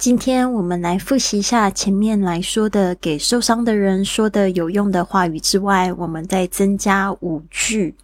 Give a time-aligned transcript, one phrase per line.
[0.00, 7.94] 今天我们来复习一下前面来说的给受伤的人说的有用的话语之外，我们再增加五句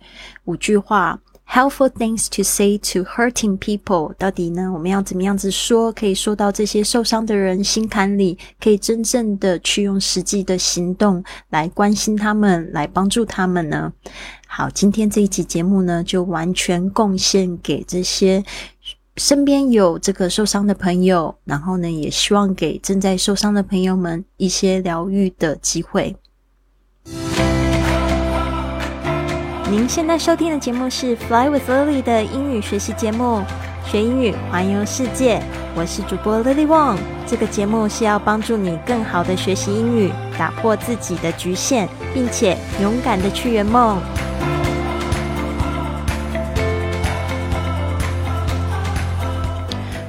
[0.44, 1.18] 五句话
[1.50, 4.12] ，helpful things to say to hurting people。
[4.18, 13.90] 到底呢，我们要怎么样子说，可以说到这些受伤的人心坎里，可以真正的去用实际的行动来关心他们，来帮助他们呢？
[14.46, 18.44] 好，今天这一集节目呢，就完全贡献给这些。
[19.16, 26.14] 身边有这个受伤的朋友，然后呢，也希望给正在受伤的朋友们一些疗愈的机会。
[29.70, 33.42] 您现在收听的节目是《Fly with Lily》的英语学习节目，
[33.90, 35.42] 学英语环游世界。
[35.74, 36.98] 我是主播 Lily Wong。
[37.26, 43.98] 这个节目是要帮助你更好的学习英语，打破自己的局限，并且勇敢的去圆梦。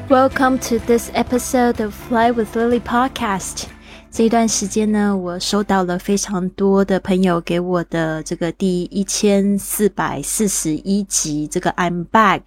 [0.10, 3.66] Welcome to this episode of Fly with Lily podcast.
[4.10, 12.41] 这一段时间呢，我收到了非常多的朋友给我的这个第一千四百四十一集这个 I'm back，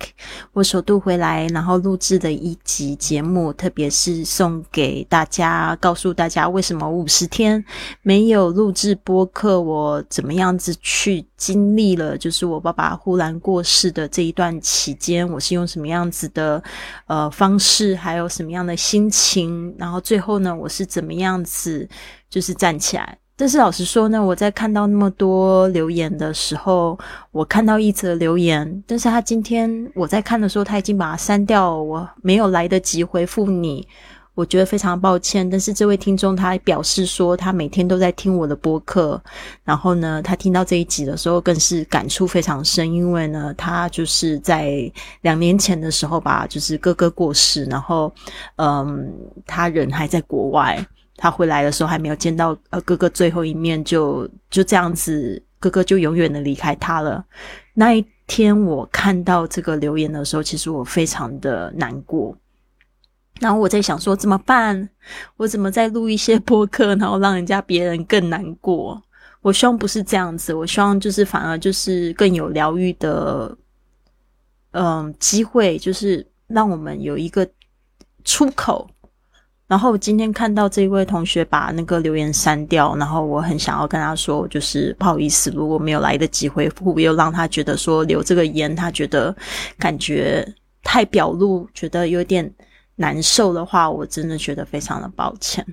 [0.55, 7.63] 我首度回来，然后录制的一集节目，特别是送给大家，告诉大家为什么五十天
[8.01, 16.63] 没有录制播客，我怎么样子去经历了，就是我爸爸忽然过世的这一段期间，我是用什么样子的
[17.07, 21.89] 呃方式，还有什么样的心情，然后最后呢，我是怎么样子。
[22.31, 23.19] 就是站起来。
[23.35, 26.97] 但是老实说呢，我在看到那么多留言的时候，
[27.33, 33.89] 我看到一则留言，但是他今天我在看的时候，他已经把它删掉了，我没有来得及回复你，
[34.35, 35.49] 我觉得非常抱歉。
[35.49, 39.21] 但是这位听众他表示说，他每天都在听我的播客，
[39.65, 44.91] 然后呢，他听到这一集的时候，更是感触非常深，因为呢，他就是在
[45.23, 48.13] 两年前的时候吧，就是哥哥过世，然后
[48.57, 49.13] 嗯，
[49.47, 50.87] 他人还在国外。
[51.23, 57.23] 他回来的时候还没有见到呃哥哥最后一面，就就这样子，哥哥就永远的离开他了。
[57.75, 62.35] 那一天我看到这个留言的时候，其实我非常的难过。
[63.41, 64.89] 然后我在想说怎么办？
[65.37, 69.03] 我怎么再录一些播客， 然后让人家别人更难过？
[69.43, 73.57] 我希望不是这样子，我希望就是反而就是更有疗愈的，
[74.73, 77.49] 嗯，机会，就是让我们有一个
[78.23, 78.89] 出口。
[79.67, 89.35] 然后今天看到这位同学把那个留言删掉，然后我很想要跟他说，就是不好意思，如果没有来得及回复，又让他觉得说留这个言，他觉得
[89.79, 90.47] 感觉
[90.83, 92.53] 太表露，觉得有点
[93.01, 95.67] 难受的话，我真的觉得非常的抱歉。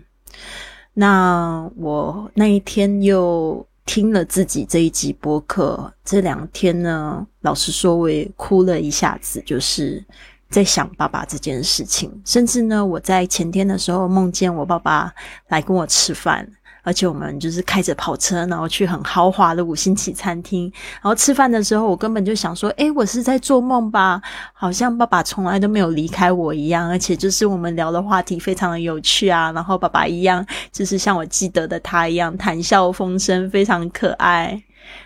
[0.94, 10.04] 那我那一天又听了自己这一集播客，这两天呢，老实说我也哭了一下子，就是。
[10.50, 15.14] 在想爸爸这件事情，甚至呢，我在前天的时候梦见我爸爸
[15.50, 16.50] 来跟我吃饭，
[16.88, 20.72] 而且我们就是开着跑车，然后去很豪华的五星级餐厅。
[20.94, 24.22] 然后吃饭的时候，我根本就想说：“诶，我是在做梦吧？
[24.54, 34.64] 好像爸爸从来都没有离开我一样。”而且就是我们聊的话题非常的有趣啊，然后爸爸一样，就是像我记得的他一样，谈笑风生，非常可爱。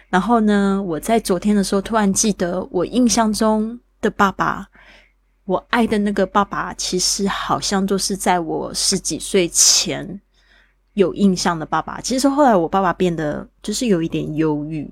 [0.09, 4.67] 然后呢，我在昨天的时候突然记得，我印象中的爸爸。
[5.45, 10.21] 我爱的那个爸爸，其实好像都是在我十几岁前
[10.94, 12.00] 有印象的爸爸。
[12.02, 14.91] 其实后来我爸爸变得就是有一点忧郁，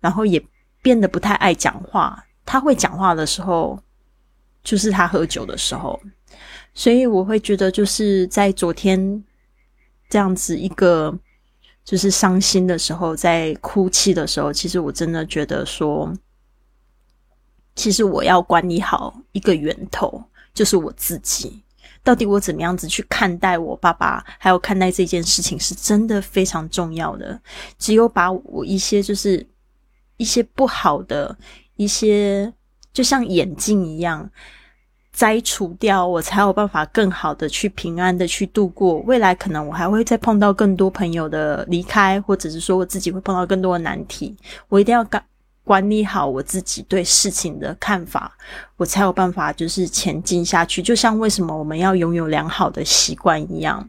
[0.00, 0.42] 然后也
[0.80, 2.24] 变得不太爱讲话。
[2.44, 3.78] 他会讲话的时候，
[4.64, 6.00] 就是他喝酒的时候。
[6.74, 9.22] 所以我会觉得，就是在昨天
[10.08, 11.16] 这样子一个
[11.84, 16.12] 就是伤心的时候，在哭泣的时候，其实我真的觉得说。
[17.74, 20.22] 其实我要管理好一个源头，
[20.52, 21.62] 就是我自己。
[22.04, 27.40] 到底我怎么样子去看待我爸爸，还有看待这件事情，是真的非常重要的。
[27.78, 29.46] 只有把我一些就是
[30.16, 31.36] 一些不好的
[31.76, 32.52] 一些，
[32.92, 34.28] 就像眼镜一样
[35.12, 39.34] 摘除掉，我才有办法更好的去平安的去度过未来。
[39.34, 44.36] 可能我还会再碰到更多朋友的离开，或者是说我自己会碰到更多的难题，
[44.68, 45.24] 我一定要干。
[45.64, 48.36] 管理好我自己对事情的看法，
[48.76, 50.82] 我才有办法就是前进下去。
[50.82, 53.88] 就像为什么我们要拥有良好的习惯一样，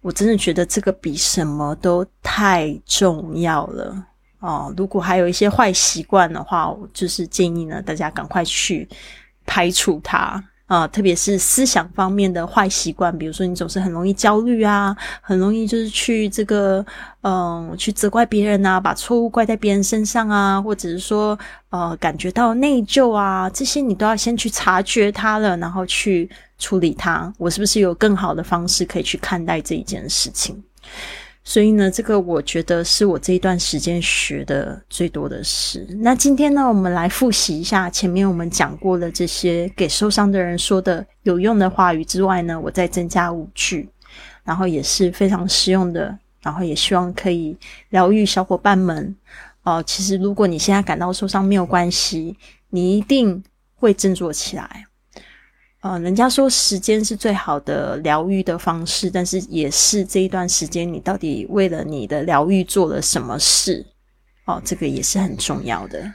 [0.00, 4.06] 我真的觉得这个比什么都太重要了
[4.38, 4.72] 哦。
[4.76, 8.88] 如果还有一些坏习惯的话，我就是建议呢，大家赶快去
[9.44, 10.42] 排除它。
[10.70, 16.84] 啊，特别是思想方面的坏习惯，比如说你总是很容易焦虑啊，很容易就是去这个
[17.22, 21.36] 嗯去责怪别人啊，把错误怪在别人身上啊，或者是说
[21.70, 27.34] 呃感觉到内疚啊，这些你都要先去察觉它了，然后去处理它。
[27.36, 30.62] 我是不是有更好的方式可以去看待这一件事情？
[31.42, 35.86] 所以呢，这个我觉得是我这一段时间学的最多的事。
[36.00, 43.88] 那今天呢，我们来复习一下前面我们讲过的这些给受伤的人说的有用的话语之外呢，我再增加五句，
[44.44, 47.56] 然后也是非常实用的，然后也希望可以
[47.88, 49.16] 疗愈小伙伴们。
[49.62, 52.36] 哦，其实如果你现在感到受伤没有关系，
[52.68, 53.42] 你一定
[53.74, 54.84] 会振作起来。
[55.80, 63.86] 呃，人家说时间是最好的疗愈的方式，但是也是这一段时间你到底为了你的疗愈做了什么事？
[64.44, 66.12] 哦，这个也是很重要的。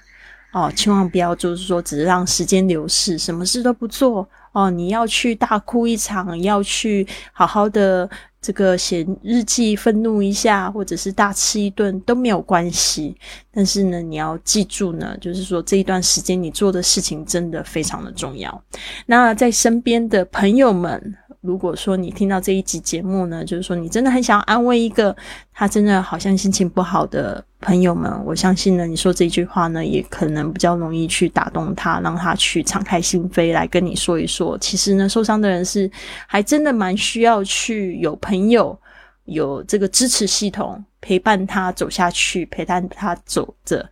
[0.53, 4.27] 哦，千万不要就是说只是让时间流逝，什么事都不做。
[4.51, 8.09] 哦，你要去大哭一场，要去好好的。
[8.45, 13.17] 这个写日记，愤怒一下，或者是大吃一顿都没有关系。
[13.51, 18.63] 但是呢，你要记住呢，就是说这一段时间你做的事情真的非常的重要。
[19.07, 21.15] 那在身边的朋友们。
[21.45, 25.15] 如果说你听到这一集节目呢，就是说你真的很想安慰一个
[25.53, 34.57] 他真的好像心情不好的朋友们，我相信呢，你说这句话呢，也可能比较容易去打动他，让他去敞开心扉来跟你说一说。
[34.57, 35.89] 其实呢，受伤的人是
[36.27, 38.77] 还真的蛮需要去有朋友
[39.25, 43.87] 有这个支持系统陪伴他走下去，陪伴他走着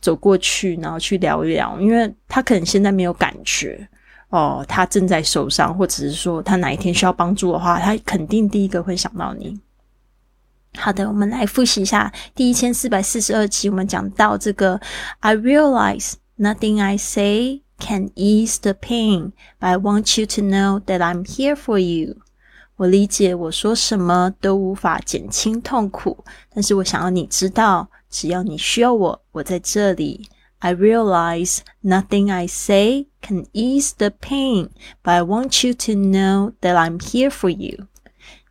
[0.00, 3.88] 走过去，然后去聊一聊，因为他可能现在没有感觉。
[4.34, 9.60] 哦，他正在受伤，或者是说他哪一天需要帮助的话，他肯定第一个会想到你。
[10.76, 14.80] 好的，我们来复习一下第一千四百四十二期，我们讲到这个
[15.20, 20.98] ：I realize nothing I say can ease the pain, but I want you to know that
[20.98, 22.16] I'm here for you。
[22.74, 30.26] 我理解我说什么都无法减轻痛苦，但是我想要你知道，只要你需要我，我在这里。
[30.63, 34.71] I realize nothing I say can ease the pain,
[35.03, 37.87] but I want you to know that I'm here for you.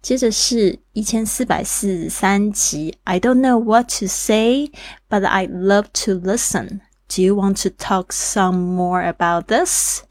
[0.01, 2.97] 接着是一千四百四十三集。
[3.05, 4.71] I don't know what to say,
[5.11, 6.81] but I'd love to listen.
[7.09, 10.03] Do you want to talk some more about this?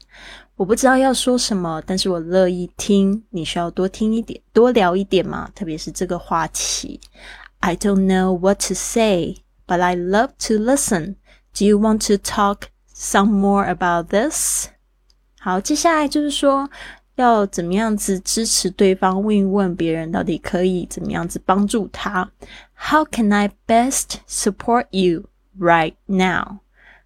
[0.56, 3.24] 我不知道要说什么，但是我乐意听。
[3.30, 7.00] 你需要多听一点，多聊一点嘛，特别是这个话题。
[7.60, 9.36] I don't know what to say,
[9.66, 11.16] but I love to listen.
[11.53, 14.67] Do you want to talk some more about this？
[15.39, 16.69] 好，接下来就是说
[17.15, 22.31] 要怎么样子支持对方，问一问别人到底可以怎么样子帮助他。
[22.75, 25.25] How can I best support you
[25.59, 26.59] right now?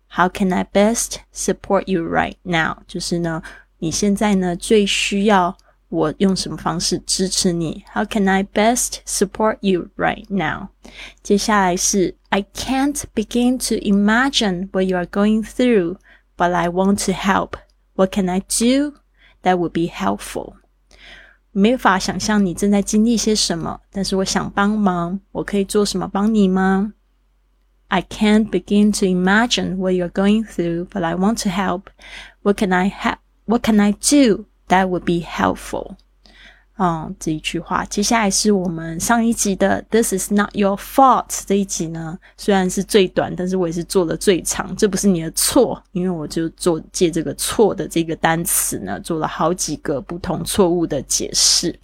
[0.09, 2.77] How can I best support you right now？
[2.88, 3.44] 就是呢，
[3.79, 5.57] 你现在呢最需要。
[5.88, 7.84] 我用什么方式支持你？
[7.92, 10.69] How can I best support you right now？
[11.22, 15.96] 接下来是 I can't begin to imagine what you are going through,
[16.36, 17.58] but I want to help.
[17.94, 18.94] What can I do
[19.42, 20.54] that would be helpful？
[21.50, 25.20] 没法想象你正在经历些什么，但是我想帮忙。
[25.32, 26.94] 我可以做什么帮你吗？
[27.88, 31.88] I can't begin to imagine what you're going through, but I want to help.
[32.40, 33.19] What can I help?
[33.44, 35.95] What can I do That would be helpful。
[36.79, 37.83] 嗯，这一句话。
[37.85, 44.75] 接下来是我们上一集的 "This is not your fault" 这一集呢，虽然是最短，但是我也是做的最长。
[44.75, 51.79] 这不是你的错，因为我就做借这个错的这个单词呢，做了好几个不同错误的解释。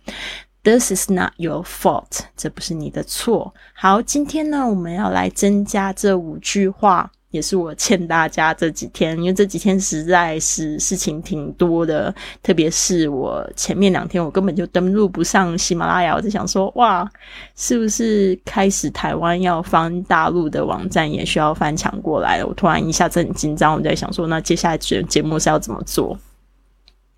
[0.61, 3.55] This is not your fault，这不是你的错。
[3.73, 7.11] 好，今天呢，我们要来增加这五句话。
[7.33, 12.13] 也是我欠大家这几天，因为这几天实在是事情挺多的，
[12.43, 17.11] 特别是我前面两天我根本就登录不上喜马拉雅，我就想说，哇，
[17.55, 22.45] 是不是开始台湾要翻大陆的网站也需要翻墙过来了？
[22.45, 26.15] 我突然一下子很紧张，我在想说，那接下来节节目是要怎么做？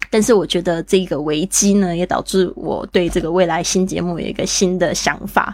[0.09, 5.53] 但是我觉得这个危机呢，也导致我对这个未来新节目有一个新的想法。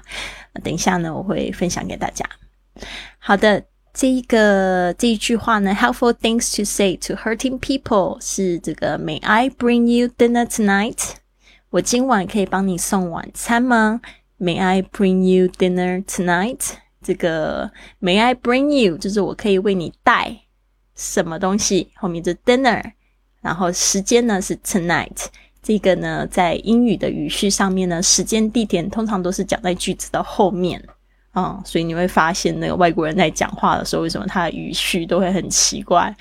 [0.63, 2.23] 等一下呢，我会分享给大家。
[3.17, 3.70] 好的。
[3.93, 11.15] 这一个这一句话呢，helpful things to say to hurting people 是这个 May I bring you dinner tonight？
[11.71, 13.99] 我今晚可以帮你送晚餐吗
[14.39, 16.71] ？May I bring you dinner tonight？
[17.03, 20.37] 这个 May I bring you 就是我可以为你带
[20.95, 21.91] 什么东西？
[21.95, 22.93] 后面是 dinner，
[23.41, 25.25] 然后时间呢是 tonight。
[25.61, 30.81] 这个呢，在英语的语序上面呢，时间地点通常都是讲在句子的后面。
[31.33, 36.13] 嗯，所以你会发现那个外国人在讲话的时候，为什么他的语序都会很奇怪？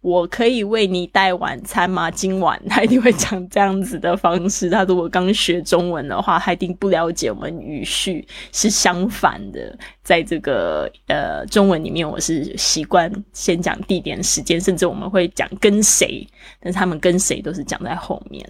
[0.00, 2.08] 我可以为你带晚餐吗？
[2.08, 4.70] 今晚他一定会讲这样子的方式。
[4.70, 9.76] 他如果刚学中文的话，他一定不了解我们语序是相反的。
[10.04, 16.26] 在这个呃中文里面，我是习惯先讲地点、时间，甚至我们会讲跟谁，
[16.60, 18.48] 但是他们跟谁都是讲在后面。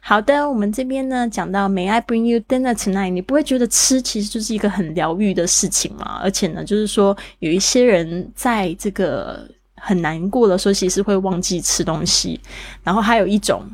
[0.00, 3.08] 好的，我们这边呢讲到 May I bring you dinner tonight？
[3.08, 6.20] 你不会觉得吃其实就是一个很疗愈的事情吗？
[6.22, 9.48] 而且呢，就是说有一些人在这个。
[9.84, 12.40] 很难过的时候，其实会忘记吃东西。
[12.84, 13.64] 然后还有一种，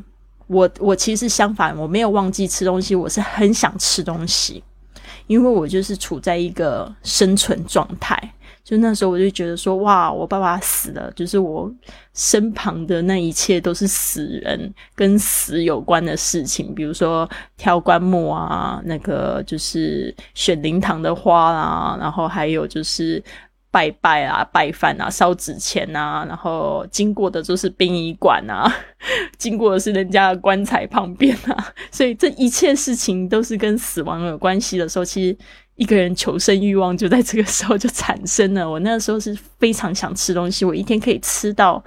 [0.47, 4.65] 我我其实相反，我没有忘记吃东西，我是很想吃东西，
[5.27, 8.19] 因为我就是处在一个生存状态。
[8.65, 11.71] 就那时候，我就觉得说，哇，我爸爸死了，就是我
[12.15, 23.23] 身旁的那一切都是死人，跟死有关的事情，比如说挑棺木啊，那个就是选灵堂的花啊，然后还有就是。
[23.71, 28.67] 拜拜啊，拜饭啊，烧纸钱啊，然后经过的都是殡仪馆啊，
[29.37, 35.37] 经过的是人家的棺材旁边啊， 所以这一切事情都是跟死亡有关系的时候，其实
[35.77, 38.69] 一个人求生欲望就在这个时候就产生了。
[38.69, 41.83] 我那时候是非常想吃东西，我一天可以吃到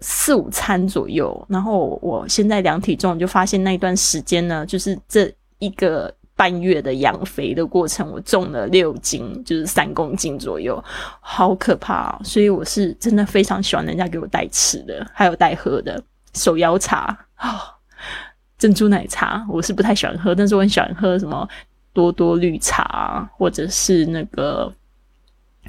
[0.00, 6.14] 四五餐左右，然后我现在量体重就发现那一段时间呢，就是这一个。
[6.36, 10.82] 半月的养肥的过程，我重了六斤，就是三公斤左右，
[11.20, 12.18] 好可怕！
[12.24, 17.62] 所以我是真的非常喜欢人家给我带吃的，还有带喝的手摇茶啊，
[18.58, 21.48] 珍珠奶茶我是不太喜欢喝，但是我很喜欢喝什么
[21.92, 24.72] 多多绿茶，或者是那个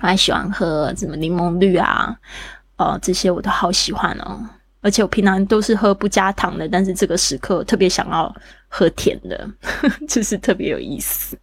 [0.01, 2.17] 我还喜欢喝什么柠檬绿啊，
[2.77, 4.43] 呃，这些我都好喜欢哦。
[4.81, 8.35] 而且我平常都是喝不加糖的，但是这个时刻特别想要。
[8.67, 9.49] 喝甜的，
[10.07, 11.37] 就是特别有意思。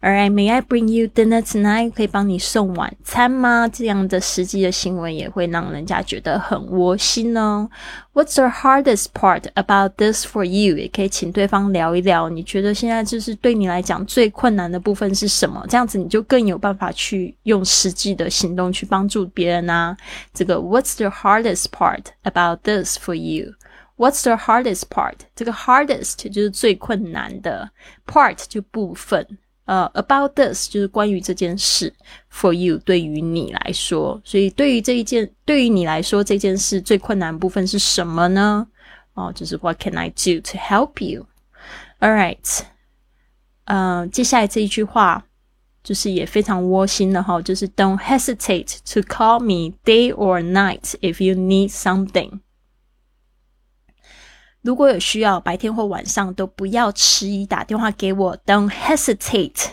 [0.00, 1.90] All right, may I bring you dinner tonight？
[1.90, 3.68] 可以帮你送晚餐吗？
[3.68, 7.68] 这样的实际的行为也会让人家觉得很窝心哦。
[8.14, 10.76] What's the hardest part about this for you？
[10.76, 15.64] 也可以请对方聊一聊，你觉得现在就是对你来讲最困难的部分是什么？
[15.68, 19.96] 这样子你就更有办法去用实际的行动去帮助别人啊。
[20.32, 23.54] 这个 What's the hardest part about this for you？
[23.97, 25.15] you？What's the hardest part？
[25.35, 27.69] 这个 hardest 就是最困难的
[28.05, 29.25] part 就部分。
[29.65, 31.93] 呃，about this 就是关于这件事。
[32.31, 38.65] For you 对于你来说，所以对于这一件，对于你来说这件事最困难部分是什么呢？
[39.13, 42.61] 哦，就是 What can I do to help you？All right。
[43.65, 45.25] 嗯，接下来这一句话
[45.83, 52.39] 就是也非常窝心的哈，就是 Don't hesitate to call me day or night if you need something。
[54.62, 58.36] 如果有需要，白天或晚上都不要迟疑打电话给我。
[58.46, 59.72] Don't hesitate,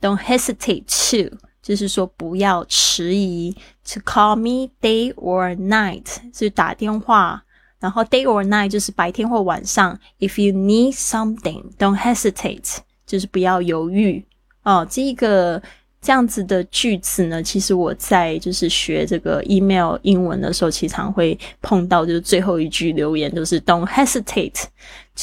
[0.00, 3.56] don't hesitate to，就是说不要迟疑。
[3.92, 7.42] To call me day or night 是打电话，
[7.80, 9.98] 然后 day or night 就是白天或晚上。
[10.18, 14.24] If you need something, don't hesitate，就是不要犹豫
[14.62, 14.86] 哦。
[14.88, 15.62] 这个。
[16.00, 24.64] 这样子的句子呢，其实我在就是学这个 email 英文的时候，经常会碰到，就是最后一句留言，就是 "Don't hesitate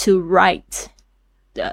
[0.04, 0.62] to write"，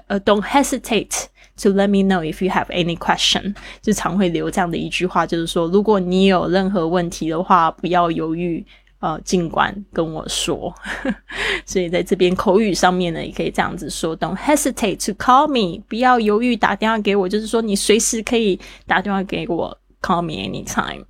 [0.07, 1.25] 呃，"Don't hesitate
[1.61, 8.65] to let me know if you have any question"，就常会留这样的一句话，就是说，如果你有任何问题的话，不要犹豫。
[9.03, 10.73] 呃，尽管跟我说，
[11.67, 21.05] 所以在这边口语上面呢，也可以这样子说：Don't hesitate to call me，不要犹豫打电话给我，就是说你随时可以打电话给我，call me anytime。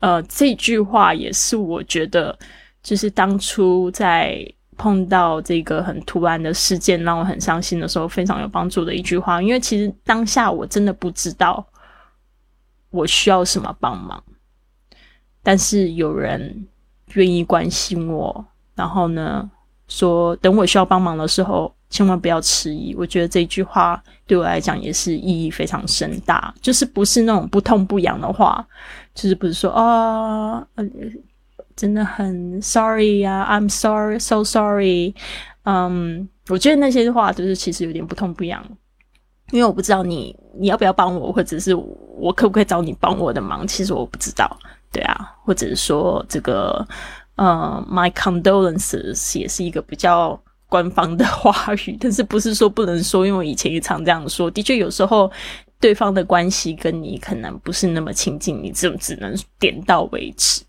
[0.00, 2.36] 呃，这句话也是我觉得，
[2.82, 4.44] 就是当初在
[4.76, 9.40] 碰到这个很突然的事件让我很伤心的时候，非常有帮助的一句话。
[9.40, 11.64] 因为其实当下我真的不知道
[12.90, 14.20] 我需要什么帮忙，
[15.40, 16.66] 但是有人。
[17.14, 19.50] 愿意关心我，然后呢，
[19.88, 22.94] 说等我需要帮忙的时候，千万不要迟疑。
[22.94, 28.66] 我觉得这句话对我来讲也是意义非常深大，就是不是那种不痛不痒的话，
[29.14, 30.66] 就是不是说啊，
[31.76, 35.14] 真的很 sorry 呀，I'm sorry, so sorry。
[35.64, 38.62] 嗯，我觉得那些话就是其实有点不痛不痒，
[39.52, 44.58] 因为我不知道你你要不要帮我，或者是我可不可以找你帮我的忙，其实我不知道。
[44.92, 46.86] 对啊，或者是说这个，
[47.36, 54.50] 呃，my condolences 也是一个比较官方的话语，但是不是说不能说，因为我以前也常这样说。
[54.50, 55.32] 的确，有时候
[55.80, 60.62] 对方的关系跟你可能不是那么亲近，你只只能点到为止。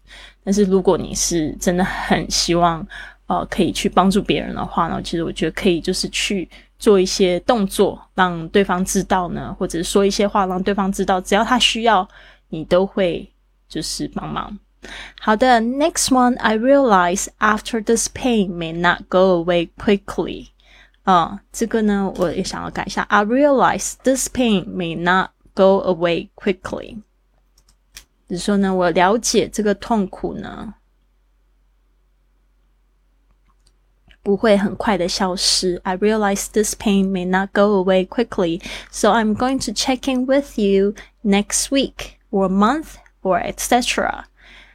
[0.43, 2.85] 但是如果你是真的很希望，
[3.27, 6.49] 呃，可以去帮助别人的话呢，其实我觉得可以就是去
[6.79, 12.07] 做一些动作，让对方知道呢，或者说一些话让对方知道，只要他需要，
[12.47, 13.29] 你都会。
[13.72, 14.58] 就是帮忙
[15.20, 20.48] 好的，next one, I realize after this pain may not go away quickly.
[21.02, 23.02] 啊，这个呢，我也想要改一下。
[23.02, 27.02] I realize this pain may not go away quickly.
[28.28, 30.74] 就是说呢，我了解这个痛苦呢，
[34.22, 35.80] 不会很快的消失。
[35.82, 40.58] I realize this pain may not go away quickly, so I'm going to check in with
[40.58, 40.94] you
[41.24, 44.23] next week or month or etc.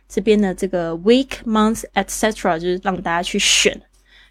[0.08, 2.58] 这边的这个 week, month, etc.
[2.58, 3.78] 就是让大家去选，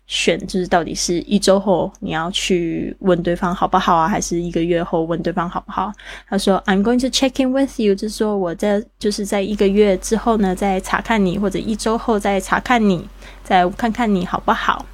[0.08, 5.92] 选就是到底是一周后你要去问对方好不好啊，还是一个月后问对方好不好？
[6.28, 13.08] 他说 I'm going to check in with you，就是说我在就是在一个月之后呢，再查看你，或者一周后再查看你，
[13.44, 14.86] 再看看你好不好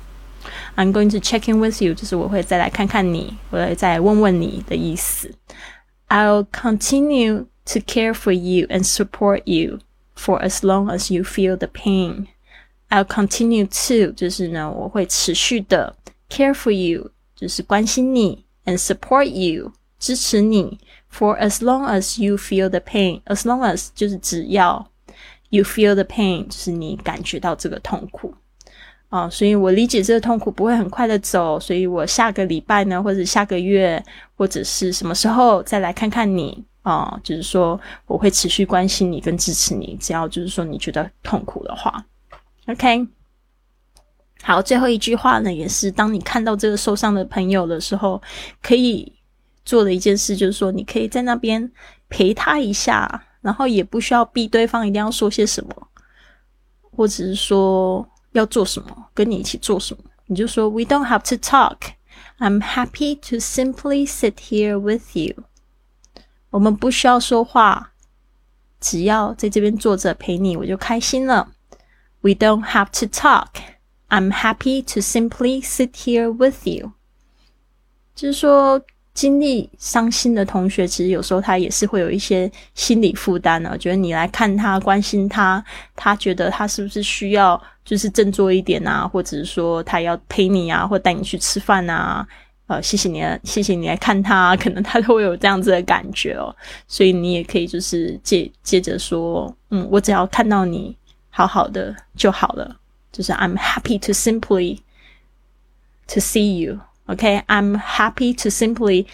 [0.75, 5.31] ？I'm going to check in with you，就是我会再来看看你，我会再问问你的意思。
[6.09, 12.26] I'll continue to care for you and support you。For as long as you feel the pain,
[12.90, 15.94] I'll continue to 就是呢，我会持续的
[16.28, 20.80] care for you，就是关心你，and support you 支持你。
[21.12, 24.90] For as long as you feel the pain, as long as 就是只要
[25.50, 28.34] you feel the pain，就是你感觉到这个痛苦
[29.10, 29.30] 啊。
[29.30, 34.04] 所以我理解这个痛苦不会很快的走，所以我下个礼拜呢，或者下个月，
[34.36, 36.64] 或者是什么时候再来看看你。
[36.83, 42.05] 啊，就是说我会持续关心你跟支持你，只要就是说你觉得痛苦的话
[42.67, 43.07] ，OK。
[44.43, 48.21] 好，最后一句话呢，也是当你看到这个受伤的朋友的时候，
[48.61, 49.13] 可以
[49.63, 51.71] 做的一件事，就是说你可以在那边
[52.09, 55.87] 陪他一下，然后也不需要逼对方一定要说些什么，
[56.91, 61.93] 或者是说要做什么，跟你一起做什么，你就说 We don't have to talk.
[62.39, 65.45] I'm happy to simply sit here with you.
[66.53, 67.93] 我们不需要说话，
[68.79, 71.49] 只要在这边坐着陪你，我就开心了。
[72.21, 73.47] We don't have to talk.
[74.09, 76.91] I'm happy to simply sit here with you.
[78.13, 78.79] 就是说，
[79.15, 83.75] 经历伤心的同学，其实有时候他也是会有一些心理负担呢。
[83.79, 92.27] 觉得你来看他、关心他，他觉得他是不是需要就是振作一点啊，或者是说他要陪你啊，或带你去吃饭啊。
[92.67, 96.55] 呃，谢谢你，谢谢你来看他，可能他都会有这样子的感觉哦，
[96.87, 100.97] 所以你也可以就是接接着说，嗯，我只要看到你
[101.29, 102.75] 好好的就好了，
[103.11, 104.79] 就是 I'm happy to simply
[106.07, 109.07] to see you，OK，I'm happy to simply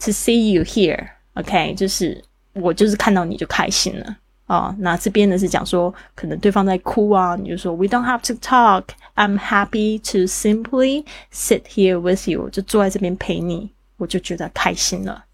[0.00, 4.16] to see you here，OK，就是我就是看到你就开心了。
[4.46, 8.82] 啊，那这边呢是讲说，可能对方在哭啊，你就说 We don't have to talk.
[9.14, 15.24] I'm happy to simply sit here with you，就坐在这边陪你，我就觉得开心了。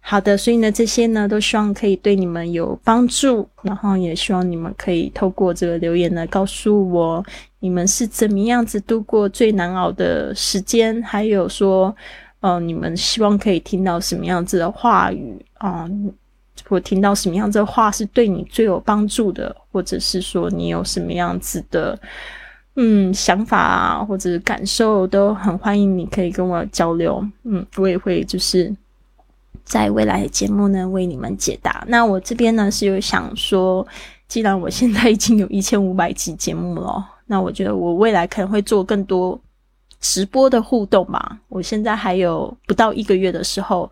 [0.00, 7.24] 好的，所以呢，这些呢都希望可以对你们有帮助，然后也希望你们可以透过这个留言呢告诉我，
[7.60, 11.94] 你们是怎么样子度过最难熬的时间，还有说，
[12.40, 15.88] 嗯，你们希望可以听到什么样子的话语啊？
[16.68, 21.98] 我听到什么样子的话是对你最有帮助的，或者是说你有什么样子的
[22.76, 27.24] 嗯想法啊，或者感受，都很欢迎你可以跟我交流。
[27.44, 28.74] 嗯，我也会就是
[29.64, 31.84] 在未来的节目呢为你们解答。
[31.86, 33.86] 那我这边呢是有想说，
[34.26, 39.40] 既然我现在已经有一千五百集节目了，那我觉得我未来可能会做更多
[40.00, 41.38] 直播的互动吧。
[41.48, 43.90] 我现在还有不到一个月的时候，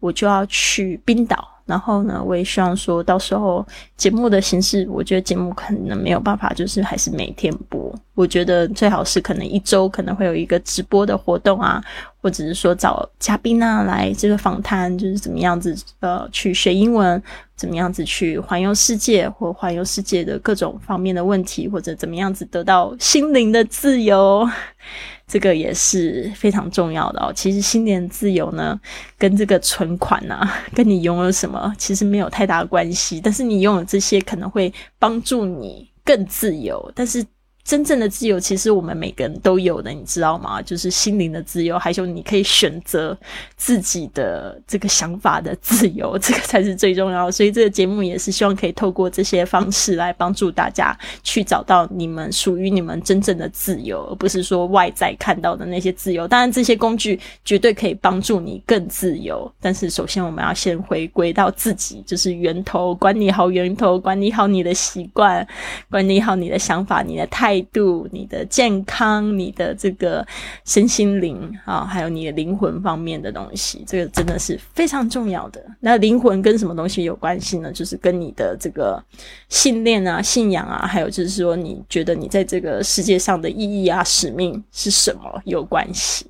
[0.00, 1.48] 我就要去冰岛。
[1.66, 3.66] 然后呢，我也希望说到时候
[3.96, 7.94] 节目的形式，我觉得节目可能没有办法，就是还是每天播。
[8.14, 11.82] 我觉得最好是可能一周可能会有一个直播的活动啊，
[12.22, 17.20] 或者是说找嘉宾啊来这个访谈，就是怎么样子呃去学英文，
[17.56, 24.48] 怎么样子去环游世界，或环游世界的各种方面的问题，或者怎么样子得到心灵的自由。
[25.26, 27.32] 这个也是非常重要的哦。
[27.34, 28.78] 其实心灵自由呢，
[29.18, 33.20] 跟这个存款呐， 跟你拥有什么其实没有太大的关系。
[33.20, 36.92] 但是你拥有这些，可能会帮助你更自由。
[36.94, 37.24] 但是。
[37.64, 40.60] 真正的自由，其实我们每个人都有的，你知道吗？
[40.60, 43.16] 就是心灵的自由，还有你可以选择
[43.56, 47.32] 自己的这个想法的自由， 这个才是最重要的。
[47.32, 56.28] 所以这个节目也是希望可以透过这些方式来帮助大家去找到你们属于你们真正的自由，而不是说外在看到的那些自由。
[56.28, 65.46] 当然，这些工具绝对可以帮助你更自由，但是首先我们要先回归到自己，就是源头，管理好源头，管理好你的习惯，
[65.90, 67.53] 管理好你的想法，你的态。
[67.54, 70.26] 态度、你的健康、你的这个
[70.64, 75.64] 身心灵啊，还有你的灵魂方面的东西，这个真的是非常重要的。
[75.78, 77.70] 那灵魂跟什么东西有关系呢？
[77.70, 79.00] 就是跟你的这个
[79.48, 86.26] 信念啊、信仰啊，还有就是说你觉得你在这个世界上的意义啊、使命是什么有关系。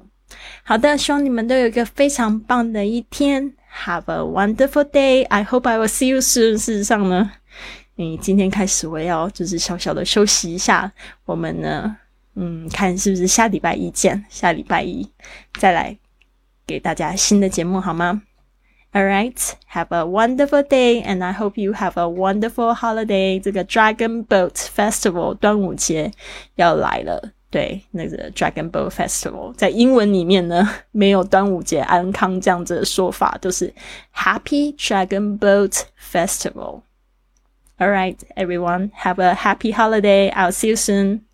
[0.63, 3.55] 好的，希望你们都有一个非常棒的一天。
[3.87, 5.25] Have a wonderful day.
[5.25, 6.57] I hope I will see you soon.
[6.57, 7.33] 事实上呢，
[7.97, 10.93] 你今天开始我要就是小小的休息一下。
[11.25, 11.97] 我们呢，
[12.35, 15.09] 嗯，看是不是下礼拜一见，下礼拜一
[15.61, 15.97] 再来
[16.67, 18.23] 给大家新的节目好吗
[18.93, 19.37] ？All right,
[19.73, 23.41] have a wonderful day, and I hope you have a wonderful holiday.
[23.41, 26.11] 这个 Dragon Boat Festival 端午节
[26.57, 27.33] 要来了。
[27.51, 33.73] 对，那个 Dragon Boat Festival 在英文里面呢，没有端午节安康这样子的说法，都是
[34.13, 36.81] Happy Dragon Boat Festival。
[37.81, 40.31] All right, everyone, have a happy holiday.
[40.31, 41.25] I'll see you soon.